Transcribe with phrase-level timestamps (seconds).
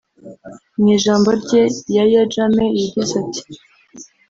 [0.79, 1.63] Mu ijambo rye
[1.95, 3.41] Yahya Jammeh yagize ati